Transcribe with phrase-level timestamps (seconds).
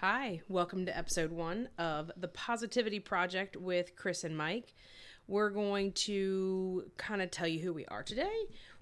[0.00, 4.72] Hi, welcome to episode one of the Positivity Project with Kris and Mike.
[5.28, 8.32] We're going to kind of tell you who we are today,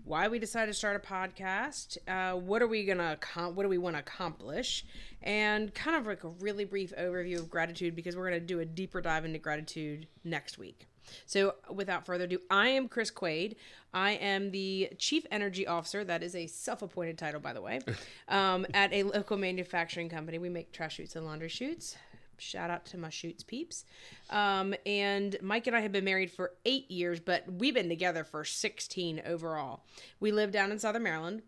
[0.04, 3.18] why we decided to start a podcast, uh, what are we gonna
[3.52, 4.86] what do we want to accomplish,
[5.20, 8.64] and kind of like a really brief overview of gratitude because we're gonna do a
[8.64, 10.86] deeper dive into gratitude next week.
[11.26, 13.56] So, without further ado, I am Kris Quaid.
[13.94, 16.04] I am the Chief Energy Officer.
[16.04, 17.80] That is a self appointed title, by the way,
[18.28, 20.38] um, at a local manufacturing company.
[20.38, 21.96] We make trash chutes and laundry chutes.
[22.40, 23.84] Shout out to my chutes peeps.
[24.30, 28.24] Um, and Mike and I have been married for eight years, but we've been together
[28.24, 29.80] for 16 overall.
[30.20, 31.42] We live down in Southern Maryland.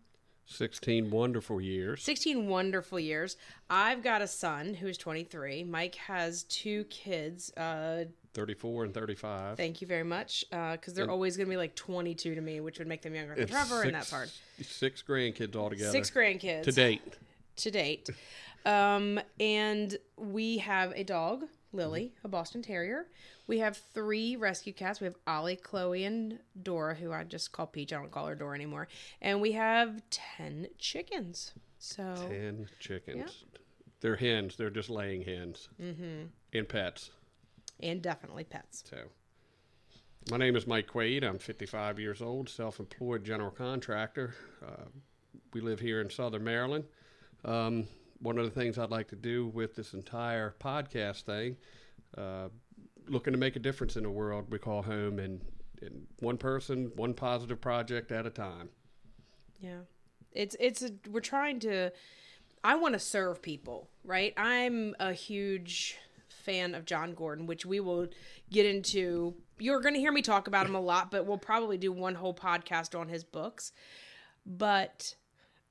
[0.51, 2.03] 16 wonderful years.
[2.03, 3.37] 16 wonderful years.
[3.69, 5.63] I've got a son who's 23.
[5.63, 9.57] Mike has two kids, uh, 34 and 35.
[9.57, 10.45] Thank you very much.
[10.49, 13.01] Because uh, they're and, always going to be like 22 to me, which would make
[13.01, 14.29] them younger than Trevor, six, and that's hard.
[14.61, 15.91] Six grandkids altogether.
[15.91, 16.63] Six grandkids.
[16.63, 17.01] To date.
[17.57, 18.09] To date.
[18.65, 21.43] um, and we have a dog,
[21.73, 23.07] Lily, a Boston Terrier.
[23.47, 24.99] We have three rescue cats.
[24.99, 27.93] We have Ollie, Chloe, and Dora, who I just call Peach.
[27.93, 28.87] I don't call her Dora anymore.
[29.21, 31.53] And we have 10 chickens.
[31.79, 33.17] So 10 chickens.
[33.53, 33.59] Yeah.
[34.01, 34.55] They're hens.
[34.55, 35.69] They're just laying hens.
[35.81, 36.25] Mm-hmm.
[36.53, 37.11] And pets
[37.81, 38.83] and definitely pets.
[38.89, 38.97] So,
[40.29, 41.23] my name is Mike Quaid.
[41.23, 44.35] I'm 55 years old, self employed general contractor.
[44.65, 44.85] Uh,
[45.53, 46.85] we live here in Southern Maryland.
[47.43, 47.87] Um,
[48.21, 51.57] one of the things I'd like to do with this entire podcast thing,
[52.17, 52.49] uh,
[53.07, 55.41] looking to make a difference in the world we call home, and,
[55.81, 58.69] and one person, one positive project at a time.
[59.59, 59.81] Yeah,
[60.31, 61.91] it's it's a, we're trying to.
[62.63, 64.33] I want to serve people, right?
[64.37, 65.97] I'm a huge
[66.29, 68.07] fan of Jon Gordon, which we will
[68.51, 69.35] get into.
[69.57, 72.15] You're going to hear me talk about him a lot, but we'll probably do one
[72.15, 73.71] whole podcast on his books.
[74.45, 75.15] But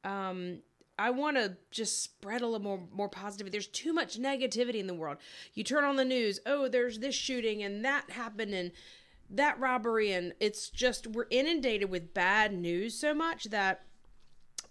[0.04, 0.60] um,
[1.00, 3.52] I want to just spread a little more more positivity.
[3.52, 5.16] There's too much negativity in the world.
[5.54, 8.70] You turn on the news, oh, there's this shooting and that happened and
[9.30, 13.86] that robbery and it's just we're inundated with bad news so much that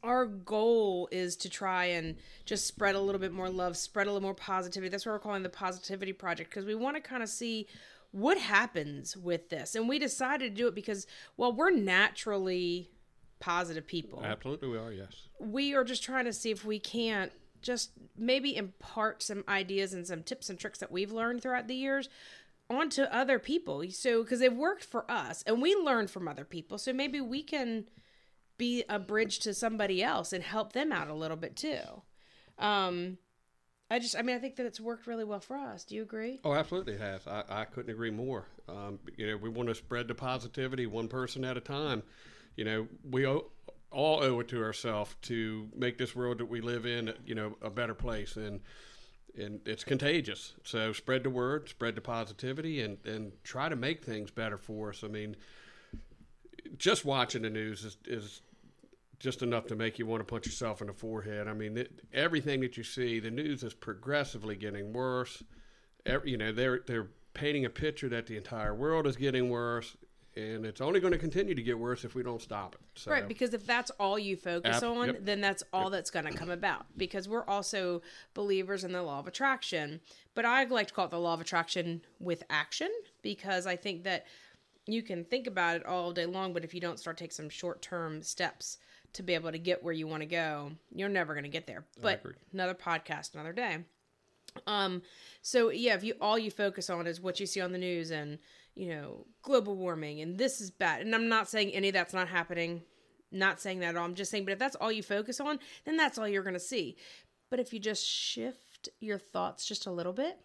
[0.03, 2.15] our goal is to try and
[2.45, 4.89] just spread a little bit more love, spread a little more positivity.
[4.89, 7.65] That's what we're calling the Positivity Project because we want to kind of see
[8.11, 9.73] what happens with this.
[9.73, 11.07] And we decided to do it because,
[11.37, 12.91] well, we're naturally
[13.39, 14.23] positive people.
[14.23, 15.27] Absolutely, we are, yes.
[15.39, 20.07] We are just trying to see if we can't just maybe impart some ideas and
[20.07, 22.09] some tips and tricks that we've learned throughout the years
[22.69, 23.83] onto other people.
[23.91, 26.77] So, because they've worked for us and we learn from other people.
[26.77, 27.85] So maybe we can
[28.57, 32.01] be a bridge to somebody else and help them out a little bit too.
[32.57, 33.17] Um,
[33.89, 35.83] I just, I mean, I think that it's worked really well for us.
[35.83, 36.39] Do you agree?
[36.43, 37.25] Oh, absolutely, it has.
[37.25, 38.45] I, I couldn't agree more.
[38.67, 42.03] Um, you know, we want to spread the positivity one person at a time.
[42.55, 43.43] You know, we all
[43.91, 47.69] owe it to ourselves to make this world that we live in, you know, a
[47.69, 48.35] better place.
[48.35, 48.61] And
[49.37, 50.53] and it's contagious.
[50.63, 54.89] So spread the word, spread the positivity, and and try to make things better for
[54.89, 55.03] us.
[55.03, 55.35] I mean,
[56.77, 58.41] just watching the news is, is
[59.19, 61.47] just enough to make you want to punch yourself in the forehead.
[61.47, 65.43] I mean, it, everything that you see, the news is progressively getting worse.
[66.05, 69.95] Every, you know, they're they're painting a picture that the entire world is getting worse,
[70.39, 72.81] and it's only going to continue to get worse if we don't stop it.
[72.95, 75.17] So, right, because if that's all you focus ap- on, yep.
[75.21, 75.91] then that's all yep.
[75.91, 76.85] that's going to come about.
[76.97, 78.01] Because we're also
[78.33, 80.01] believers in the law of attraction,
[80.35, 82.89] but I like to call it the law of attraction with action
[83.21, 84.25] because I think that
[84.85, 87.49] you can think about it all day long, but if you don't start take some
[87.49, 88.77] short term steps
[89.13, 91.67] to be able to get where you want to go, you're never going to get
[91.67, 91.85] there.
[92.01, 92.23] But
[92.53, 93.79] another podcast, another day.
[94.67, 95.01] Um,
[95.41, 98.11] so yeah, if you all you focus on is what you see on the news
[98.11, 98.39] and
[98.79, 102.13] you know global warming and this is bad, and I'm not saying any of that's
[102.13, 102.81] not happening,
[103.31, 104.05] not saying that at all.
[104.05, 106.53] I'm just saying, but if that's all you focus on, then that's all you're going
[106.53, 106.95] to see.
[107.49, 110.39] But if you just shift your thoughts just a little bit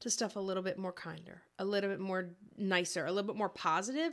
[0.00, 3.36] to stuff a little bit more kinder, a little bit more nicer, a little bit
[3.36, 4.12] more positive,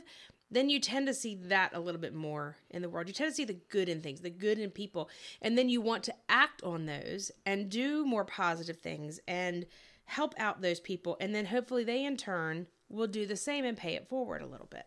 [0.50, 3.06] then you tend to see that a little bit more in the world.
[3.06, 5.08] You tend to see the good in things, the good in people.
[5.40, 9.66] And then you want to act on those and do more positive things and
[10.04, 11.16] help out those people.
[11.20, 14.46] And then hopefully they in turn will do the same and pay it forward a
[14.46, 14.86] little bit.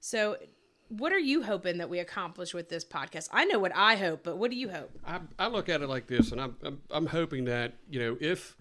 [0.00, 0.36] So,
[0.88, 3.28] what are you hoping that we accomplish with this podcast?
[3.32, 4.90] I know what I hope, but what do you hope?
[5.04, 8.16] I, I look at it like this, and I'm, I'm, I'm hoping that, you know,
[8.20, 8.56] if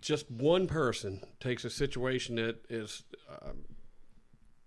[0.00, 3.64] just one person takes a situation that is um,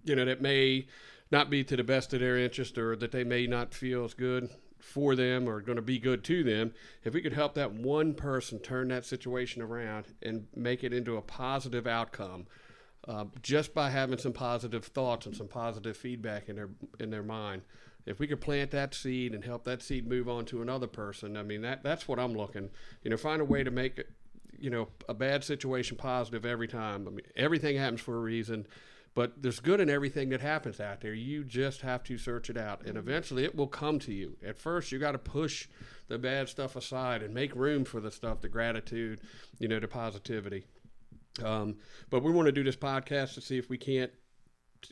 [0.07, 0.87] you know, that may
[1.31, 4.13] not be to the best of their interest or that they may not feel as
[4.13, 7.73] good for them or going to be good to them, if we could help that
[7.73, 12.47] one person turn that situation around and make it into a positive outcome,
[13.07, 16.69] uh, just by having some positive thoughts and some positive feedback in their
[16.99, 17.61] in their mind,
[18.05, 21.37] if we could plant that seed and help that seed move on to another person,
[21.37, 22.69] I mean that that's what I'm looking.
[23.03, 24.03] You know, find a way to make
[24.59, 27.07] you know, a bad situation positive every time.
[27.07, 28.67] I mean, everything happens for a reason,
[29.13, 31.13] but there's good in everything that happens out there.
[31.13, 34.37] You just have to search it out, and eventually it will come to you.
[34.45, 35.67] At first, you got to push
[36.07, 39.21] the bad stuff aside and make room for the stuff, the gratitude,
[39.59, 40.65] you know, the positivity.
[41.43, 41.77] Um,
[42.09, 44.11] but we want to do this podcast to see if we can't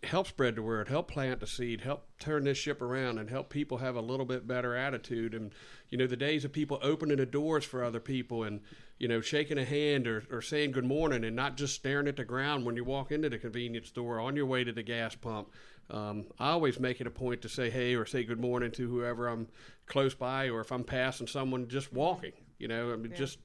[0.03, 3.49] help spread the word, help plant the seed, help turn this ship around, and help
[3.49, 5.33] people have a little bit better attitude.
[5.33, 5.53] And
[5.89, 8.61] you know, the days of people opening the doors for other people and
[8.97, 12.15] you know shaking a hand or, or saying good morning and not just staring at
[12.15, 15.15] the ground when you walk into the convenience store on your way to the gas
[15.15, 15.49] pump.
[15.89, 18.89] Um, I always make it a point to say hey or say good morning to
[18.89, 19.47] whoever I'm
[19.85, 22.33] close by, or if I'm passing someone just walking.
[22.57, 23.17] You know, I mean, yeah.
[23.17, 23.39] just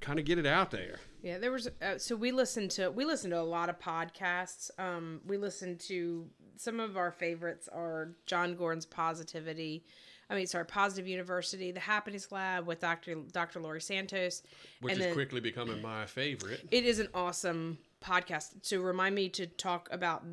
[0.00, 0.98] kind of get it out there.
[1.24, 4.70] Yeah, there was uh, so we listened to we listened to a lot of podcasts.
[4.78, 6.26] Um, we listened to
[6.58, 9.86] some of our favorites are Jon Gordon's Positivity.
[10.28, 13.14] I mean, sorry, Positive University, the Happiness Lab with Dr.
[13.32, 13.60] Dr.
[13.60, 14.42] Laurie Santos,
[14.82, 16.68] which and is then, quickly becoming my favorite.
[16.70, 18.56] It is an awesome podcast.
[18.60, 20.24] So remind me to talk about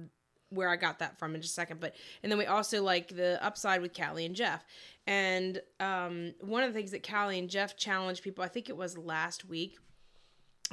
[0.50, 1.80] where I got that from in just a second.
[1.80, 4.66] But and then we also like the Upside with Callie and Jeff.
[5.08, 8.76] And um, one of the things that Callie and Jeff challenged people, I think it
[8.76, 9.78] was last week,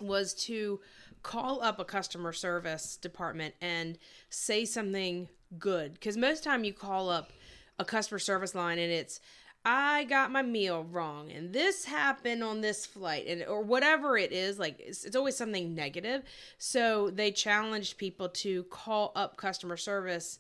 [0.01, 0.81] was to
[1.23, 3.99] call up a customer service department and
[4.31, 5.29] say something
[5.59, 5.95] good.
[5.95, 7.33] Because most time you call up
[7.79, 9.21] a customer service line and it's
[9.65, 14.33] I got my meal wrong and this happened on this flight and or whatever it
[14.33, 16.23] is like it's, it's always something negative.
[16.59, 20.39] So they challenged people to call up customer service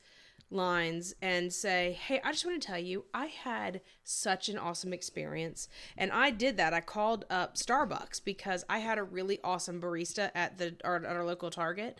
[0.51, 4.93] lines and say, Hey, I just want to tell you, I had such an awesome
[4.93, 5.69] experience.
[5.97, 6.75] And I did that.
[6.75, 11.17] I called up Starbucks because I had a really awesome barista at the our, at
[11.17, 11.99] our local Target.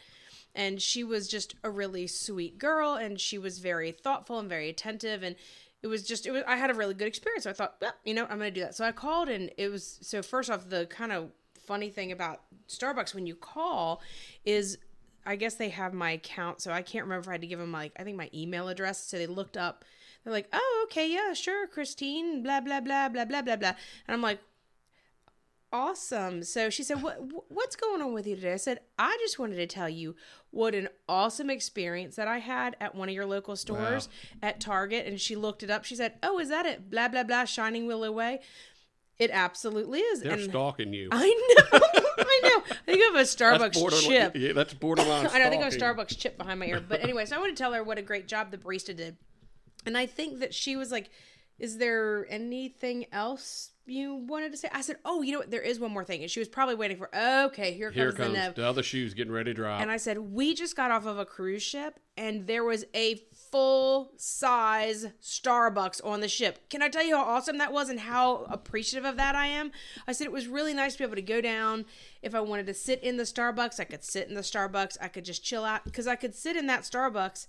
[0.55, 4.69] And she was just a really sweet girl and she was very thoughtful and very
[4.69, 5.37] attentive and
[5.83, 7.45] it was just it was I had a really good experience.
[7.45, 8.75] So I thought, well, you know, I'm gonna do that.
[8.75, 11.31] So I called and it was so first off the kind of
[11.69, 14.01] funny thing about Starbucks when you call
[14.45, 14.79] is
[15.29, 17.59] I guess they have my account, so I can't remember if I had to give
[17.59, 19.05] them like I think my email address.
[19.05, 19.85] So they looked up.
[20.25, 23.75] They're like, "Oh, okay, yeah, sure, Christine, blah blah blah blah blah blah blah,"
[24.07, 24.41] and I'm like,
[25.71, 29.39] "Awesome." So she said, "What what's going on with you today?" I said, "I just
[29.39, 30.17] wanted to tell you
[30.51, 34.09] what an awesome experience that I had at one of your local stores
[34.43, 34.49] wow.
[34.49, 35.85] at Target." And she looked it up.
[35.85, 36.89] She said, "Oh, is that it?
[36.89, 38.41] Blah blah blah, Shining Willow Way."
[39.19, 40.21] It absolutely is.
[40.23, 41.09] They're and stalking you.
[41.13, 42.18] I know.
[42.49, 44.37] I think of a Starbucks chip.
[44.37, 45.27] Yeah, that's borderline.
[45.33, 45.47] I know.
[45.47, 46.81] I think of a Starbucks chip behind my ear.
[46.87, 49.17] But anyway, so I want to tell her what a great job the barista did,
[49.87, 51.11] and I think that she was like,
[51.59, 55.51] "Is there anything else you wanted to say?" I said, "Oh, you know what?
[55.51, 57.09] There is one more thing." And she was probably waiting for.
[57.15, 59.81] Okay, here comes, here comes the, the other shoes getting ready to drop.
[59.81, 63.23] And I said, "We just got off of a cruise ship, and there was a
[63.51, 66.69] full size Starbucks on the ship.
[66.69, 69.71] Can I tell you how awesome that was and how appreciative of that I am?
[70.07, 71.87] I said it was really nice to be able to go down.
[72.23, 74.97] If I wanted to sit in the Starbucks, I could sit in the Starbucks.
[75.01, 77.47] I could just chill out because I could sit in that Starbucks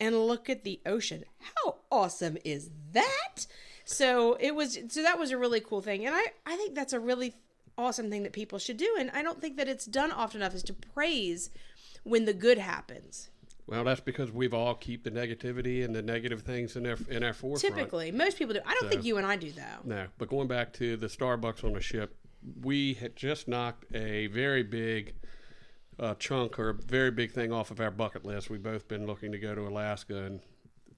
[0.00, 1.24] and look at the ocean.
[1.40, 3.46] How awesome is that?
[3.84, 6.06] So it was so that was a really cool thing.
[6.06, 7.34] And I I think that's a really
[7.76, 10.54] awesome thing that people should do and I don't think that it's done often enough
[10.54, 11.50] is to praise
[12.04, 13.30] when the good happens.
[13.66, 17.24] Well, that's because we've all keep the negativity and the negative things in our in
[17.24, 17.74] our forefront.
[17.74, 18.60] Typically, most people do.
[18.66, 19.80] I don't so, think you and I do though.
[19.84, 22.14] No, but going back to the Starbucks on the ship,
[22.62, 25.14] we had just knocked a very big
[25.98, 28.50] uh, chunk or a very big thing off of our bucket list.
[28.50, 30.40] We've both been looking to go to Alaska, and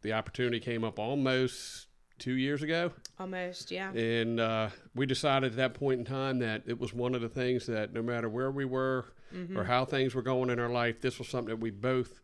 [0.03, 1.87] the opportunity came up almost
[2.19, 2.93] two years ago.
[3.19, 3.91] Almost, yeah.
[3.93, 7.29] And uh, we decided at that point in time that it was one of the
[7.29, 9.57] things that no matter where we were mm-hmm.
[9.57, 12.21] or how things were going in our life, this was something that we both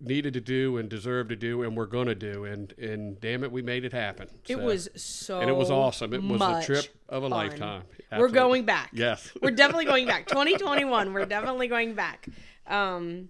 [0.00, 3.42] needed to do and deserved to do and we're going to do and and damn
[3.44, 6.62] it we made it happen it was so and it was awesome it was a
[6.66, 7.30] trip of a fun.
[7.30, 8.18] lifetime Absolutely.
[8.18, 12.28] we're going back yes we're definitely going back 2021 we're definitely going back
[12.66, 13.28] um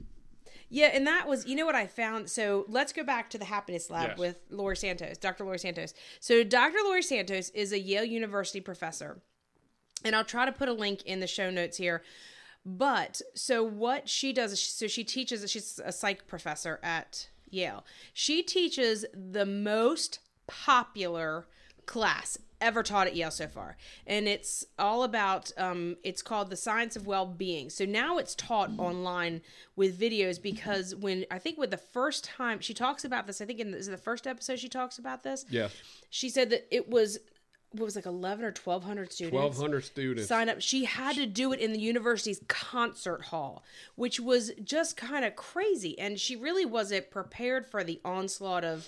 [0.74, 3.44] yeah and that was you know what i found so let's go back to the
[3.44, 4.18] happiness lab yes.
[4.18, 9.20] with Laurie santos dr Laurie santos so dr Laurie santos is a yale university professor
[10.04, 12.02] and i'll try to put a link in the show notes here
[12.64, 17.84] but so what she does is, so she teaches, she's a psych professor at Yale.
[18.12, 21.46] She teaches the most popular
[21.86, 23.76] class ever taught at Yale so far.
[24.06, 27.70] And it's all about, um, it's called The Science of Well-Being.
[27.70, 29.42] So now it's taught online
[29.76, 33.44] with videos because when, I think with the first time, she talks about this, I
[33.44, 35.44] think in the, is the first episode she talks about this?
[35.48, 35.68] Yeah.
[36.10, 37.18] She said that it was
[37.72, 41.52] what was like 11 or 1200 students 1200 students sign up she had to do
[41.52, 43.64] it in the university's concert hall
[43.96, 48.86] which was just kind of crazy and she really wasn't prepared for the onslaught of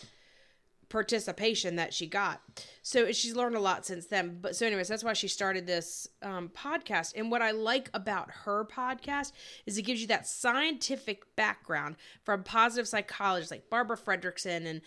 [0.89, 2.41] participation that she got.
[2.83, 4.39] So she's learned a lot since then.
[4.41, 7.13] But so, anyways, that's why she started this um, podcast.
[7.17, 9.33] And what I like about her podcast
[9.67, 14.81] is it gives you that scientific background from positive psychologists like Barbara Fredrickson and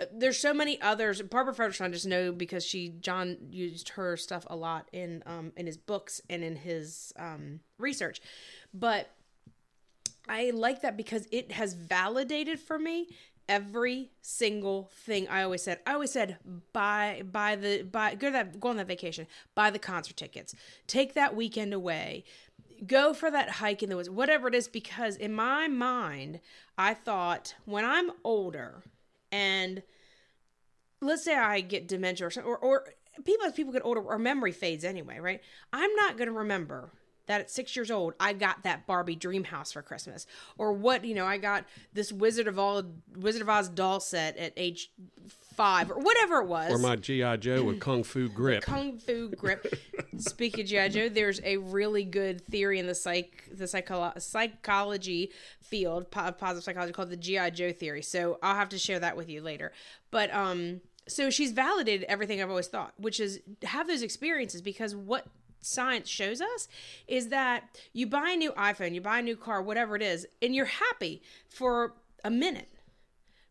[0.00, 1.22] uh, there's so many others.
[1.22, 5.52] Barbara Fredrickson I just know because she Jon used her stuff a lot in um
[5.56, 8.20] in his books and in his um research.
[8.72, 9.10] But
[10.28, 13.08] I like that because it has validated for me
[13.48, 15.80] every single thing I always said.
[15.86, 16.36] I always said
[16.72, 20.54] buy buy the buy go to that go on that vacation, buy the concert tickets,
[20.86, 22.24] take that weekend away,
[22.86, 24.68] go for that hike in the woods, whatever it is.
[24.68, 26.40] Because in my mind,
[26.76, 28.82] I thought when I'm older,
[29.32, 29.82] and
[31.00, 32.84] let's say I get dementia or or, or
[33.24, 35.40] people as people get older, our memory fades anyway, right?
[35.72, 36.90] I'm not to remember
[37.28, 40.26] that at six years old I got that Barbie dream house for Christmas,
[40.58, 42.82] or what you know I got this Wizard of All
[43.16, 44.90] Wizard of Oz doll set at age
[45.54, 48.62] five or whatever it was, or my GI Joe with Kung Fu grip.
[48.62, 49.74] Kung Fu grip.
[50.18, 55.30] Speaking of GI Joe, there's a really good theory in the psych the psycho- psychology
[55.62, 58.02] field, of positive psychology, called the GI Joe theory.
[58.02, 59.72] So I'll have to share that with you later.
[60.10, 64.94] But um so she's validated everything I've always thought, which is have those experiences because
[64.94, 65.26] what
[65.60, 66.68] science shows us
[67.06, 70.26] is that you buy a new iPhone, you buy a new car, whatever it is,
[70.40, 72.68] and you're happy for a minute,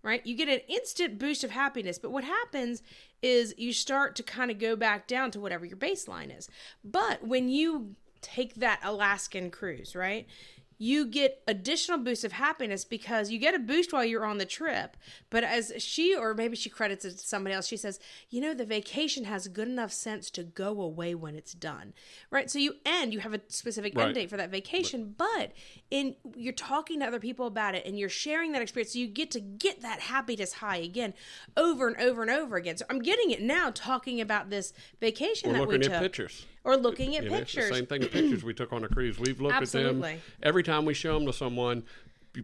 [0.04, 0.26] right?
[0.26, 2.82] You get an instant boost of happiness, but what happens
[3.22, 6.50] is you start to kind of go back down to whatever your baseline is.
[6.84, 10.28] But when you take that Alaskan cruise, right?
[10.77, 14.46] You get additional boosts of happiness because you get a boost while you're on the
[14.46, 14.96] trip.
[15.29, 18.53] But as she, or maybe she credits it to somebody else, she says, you know,
[18.53, 21.93] the vacation has good enough sense to go away when it's done,
[22.29, 22.50] right?
[22.50, 24.07] So you end, you have a specific right.
[24.07, 25.38] end date for that vacation, right.
[25.39, 25.51] but
[25.89, 29.07] in you're talking to other people about it and you're sharing that experience, so you
[29.07, 31.13] get to get that happiness high again,
[31.55, 32.77] over and over and over again.
[32.77, 35.93] So I'm getting it now, talking about this vacation We're that looking we took.
[35.93, 37.69] at pictures or looking at know, pictures.
[37.69, 38.01] same thing.
[38.01, 39.17] The pictures we took on a cruise.
[39.17, 40.09] We've looked Absolutely.
[40.09, 41.83] at them every time we show them to someone.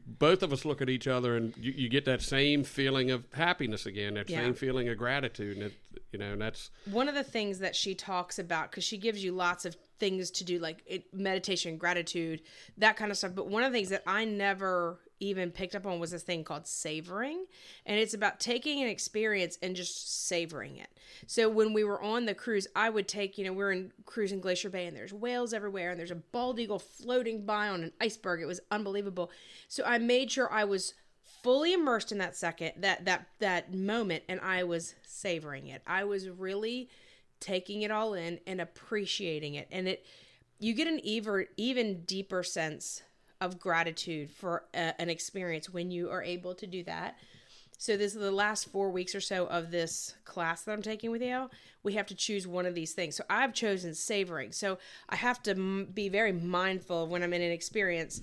[0.08, 3.26] Both of us look at each other, and you, you get that same feeling of
[3.34, 4.16] happiness again.
[4.16, 4.40] That yeah.
[4.40, 5.74] same feeling of gratitude, and it,
[6.12, 9.24] you know, and that's one of the things that she talks about because she gives
[9.24, 12.42] you lots of things to do, like it, meditation, gratitude,
[12.78, 13.36] that kind of stuff.
[13.36, 16.44] But one of the things that I never even picked up on was this thing
[16.44, 17.46] called savoring.
[17.86, 20.90] And it's about taking an experience and just savoring it.
[21.28, 23.92] So when we were on the cruise, I would take, you know, we are in
[24.06, 27.84] cruising Glacier Bay and there's whales everywhere and there's a bald eagle floating by on
[27.84, 28.42] an iceberg.
[28.42, 29.32] It was unbelievable.
[29.68, 30.94] So I made sure I was
[31.44, 35.82] fully immersed in that second, that that that moment and I was savoring it.
[35.86, 36.90] I was really
[37.40, 39.68] taking it all in and appreciating it.
[39.72, 40.06] And it
[40.60, 43.04] you get an even even deeper sense
[43.44, 47.18] of gratitude for a, an experience when you are able to do that.
[47.78, 51.12] So this is the last four weeks or so of this class that I'm taking
[51.12, 51.50] with you.
[51.84, 53.18] We have to choose one of these things.
[53.18, 54.54] So I've chosen savoring.
[54.54, 54.78] So
[55.10, 58.22] I have to m- be very mindful when I'm in an experience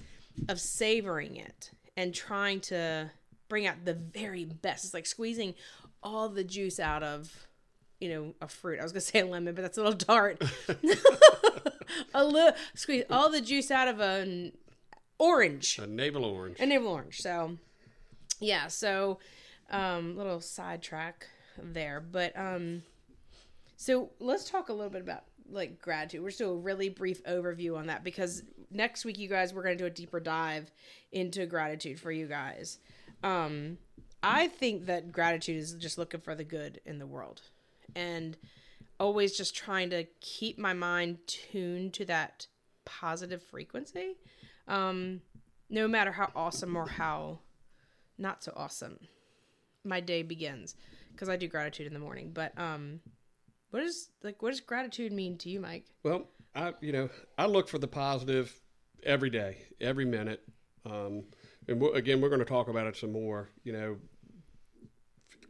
[0.48, 3.10] of savoring it and trying to
[3.48, 4.86] bring out the very best.
[4.86, 5.54] It's like squeezing
[6.02, 7.46] all the juice out of,
[8.00, 8.80] you know, a fruit.
[8.80, 10.42] I was gonna say a lemon, but that's a little tart.
[12.14, 14.52] a little squeeze all the juice out of a
[15.20, 15.78] orange.
[15.78, 16.58] A navel orange.
[16.58, 17.20] A navel orange.
[17.20, 17.56] So,
[18.40, 18.66] yeah.
[18.66, 19.18] So,
[19.70, 22.82] um, little sidetrack there, but um,
[23.76, 26.22] so let's talk a little bit about like gratitude.
[26.22, 29.76] We're still a really brief overview on that because next week, you guys, we're going
[29.76, 30.70] to do a deeper dive
[31.12, 32.78] into gratitude for you guys.
[33.22, 33.78] Um,
[34.22, 37.42] I think that gratitude is just looking for the good in the world
[37.94, 38.36] and
[38.98, 42.46] always just trying to keep my mind tuned to that
[42.84, 44.16] positive frequency
[44.70, 45.20] um,
[45.68, 47.40] no matter how awesome or how
[48.16, 48.98] not so awesome
[49.84, 50.76] my day begins
[51.12, 52.30] because I do gratitude in the morning.
[52.32, 53.00] But um,
[53.70, 55.86] what is like what does gratitude mean to you, Mike?
[56.02, 58.58] Well, I you know I look for the positive
[59.02, 60.42] every day, every minute.
[60.86, 61.24] Um,
[61.68, 63.50] and we'll, again, we're going to talk about it some more.
[63.64, 63.96] You know,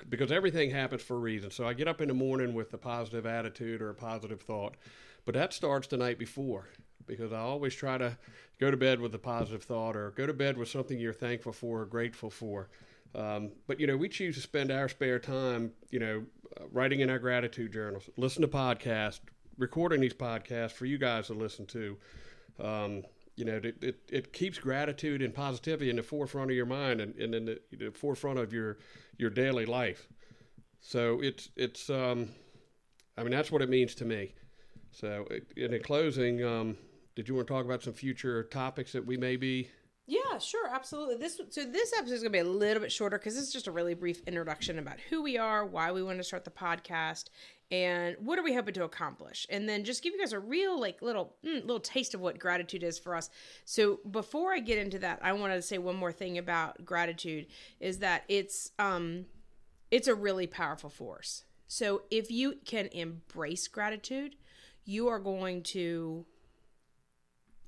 [0.09, 1.51] because everything happens for a reason.
[1.51, 4.77] So I get up in the morning with a positive attitude or a positive thought,
[5.25, 6.69] but that starts the night before
[7.11, 8.17] because I always try to
[8.59, 11.53] go to bed with a positive thought or go to bed with something you're thankful
[11.53, 12.69] for or grateful for.
[13.15, 16.25] Um, but you know, we choose to spend our spare time, you know,
[16.59, 19.21] uh, writing in our gratitude journals, listen to podcasts,
[19.59, 21.97] recording these podcasts for you guys to listen to.
[22.61, 23.03] Um,
[23.37, 27.01] you know, it, it, it, keeps gratitude and positivity in the forefront of your mind
[27.01, 28.79] and, and in the, the forefront of your
[29.17, 30.09] your daily life.
[30.81, 32.29] So it's it's um,
[33.17, 34.35] I mean that's what it means to me.
[34.93, 35.27] So
[35.57, 36.77] in closing, um,
[37.15, 39.69] did you want to talk about some future topics that we may be
[40.07, 41.17] Yeah, sure, absolutely.
[41.17, 43.53] This so this episode is going to be a little bit shorter because this is
[43.53, 46.51] just a really brief introduction about who we are, why we want to start the
[46.51, 47.27] podcast,
[47.71, 50.81] and what are we hoping to accomplish, and then just give you guys a real
[50.81, 53.31] like little mm, little taste of what gratitude is for us.
[53.65, 57.47] So before I get into that, I wanted to say one more thing about gratitude
[57.79, 59.27] is that it's um
[59.91, 61.45] it's a really powerful force.
[61.69, 64.35] So if you can embrace gratitude,
[64.85, 66.27] you are going to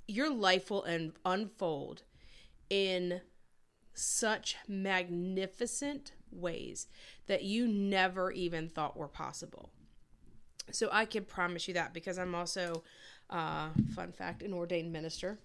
[0.08, 2.02] your life will un- unfold
[2.70, 3.20] in
[3.94, 6.86] such magnificent ways
[7.26, 9.70] that you never even thought were possible.
[10.70, 12.82] So I can promise you that because I'm also,
[13.30, 15.38] uh, fun fact, an ordained minister.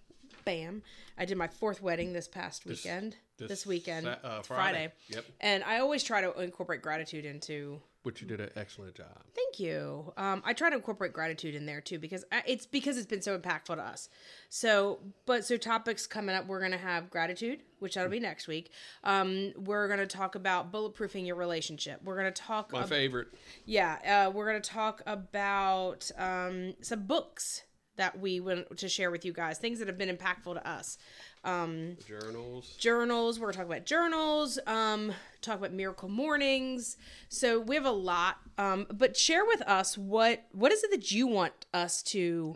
[0.46, 0.84] Bam!
[1.18, 3.16] I did my fourth wedding this past weekend.
[3.38, 4.44] This, this weekend, uh, Friday.
[4.44, 4.94] Friday.
[5.10, 5.26] Yep.
[5.42, 9.22] And I always try to incorporate gratitude into which you did an excellent job.
[9.36, 10.14] Thank you.
[10.16, 13.22] Um, I try to incorporate gratitude in there too because I, it's because it's been
[13.22, 14.08] so impactful to us.
[14.48, 18.72] So, but so topics coming up, we're gonna have gratitude, which that'll be next week.
[19.04, 22.00] Um, we're gonna talk about bulletproofing your relationship.
[22.02, 22.72] We're gonna talk.
[22.72, 23.28] My ab- favorite.
[23.66, 27.64] Yeah, uh, we're gonna talk about um, some books
[27.98, 30.98] that we want to share with you guys, things that have been impactful to us.
[31.44, 32.76] Um, journals.
[32.78, 33.40] Journals.
[33.40, 34.60] We're gonna talk about journals.
[34.66, 35.12] Um,
[35.48, 36.98] talk about miracle mornings.
[37.30, 38.38] So we have a lot.
[38.58, 42.56] Um, but share with us what what is it that you want us to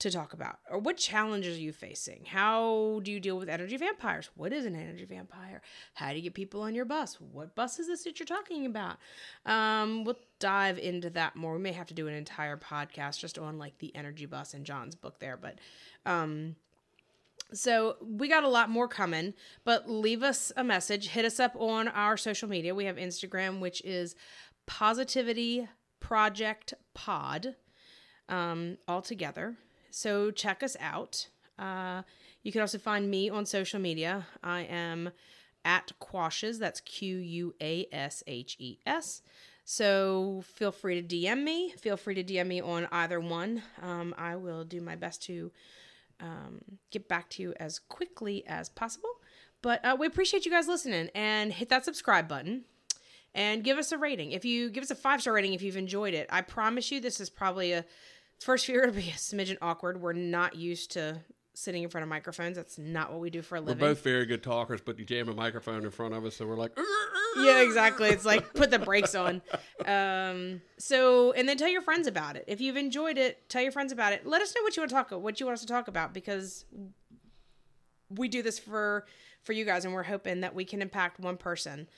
[0.00, 2.24] to talk about, or what challenges are you facing?
[2.26, 4.28] How do you deal with energy vampires?
[4.34, 5.62] What is an energy vampire?
[5.94, 7.18] How do you get people on your bus?
[7.20, 8.96] What bus is this that you're talking about?
[9.46, 11.54] Um, we'll dive into that more.
[11.54, 14.64] We may have to do an entire podcast just on like the energy bus in
[14.64, 15.58] Jon's book there, but
[16.04, 16.56] um
[17.54, 19.34] so we got a lot more coming,
[19.64, 21.08] but leave us a message.
[21.08, 22.74] Hit us up on our social media.
[22.74, 24.14] We have Instagram, which is
[24.66, 25.68] Positivity
[26.00, 27.54] Project Pod,
[28.28, 29.56] um, all together.
[29.90, 31.28] So check us out.
[31.58, 32.02] Uh,
[32.42, 34.26] you can also find me on social media.
[34.42, 35.10] I am
[35.64, 36.58] at Quashes.
[36.58, 39.22] That's Q U A S H E S.
[39.64, 41.70] So feel free to DM me.
[41.78, 43.62] Feel free to DM me on either one.
[43.80, 45.52] Um, I will do my best to
[46.20, 49.10] um, get back to you as quickly as possible.
[49.62, 52.64] But uh, we appreciate you guys listening and hit that subscribe button
[53.34, 54.32] and give us a rating.
[54.32, 57.00] If you give us a five star rating if you've enjoyed it, I promise you
[57.00, 57.84] this is probably a
[58.40, 60.00] first few it'll be a smidgen awkward.
[60.00, 61.20] We're not used to
[61.54, 62.56] sitting in front of microphones.
[62.56, 63.80] That's not what we do for a living.
[63.80, 66.46] We're both very good talkers, but you jam a microphone in front of us, so
[66.46, 66.76] we're like,
[67.36, 68.08] yeah, exactly.
[68.08, 69.40] It's like put the brakes on.
[69.86, 72.44] Um, so and then tell your friends about it.
[72.46, 74.26] If you've enjoyed it, tell your friends about it.
[74.26, 76.12] Let us know what you want to talk what you want us to talk about
[76.12, 76.64] because
[78.10, 79.06] we do this for
[79.42, 81.88] for you guys, and we're hoping that we can impact one person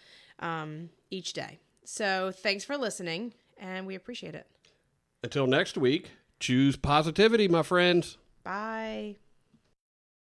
[0.41, 1.59] um, each day.
[1.85, 4.47] So thanks for listening, and we appreciate it.
[5.23, 8.19] Until next week, choose positivity, my friends.
[8.43, 9.17] Bye.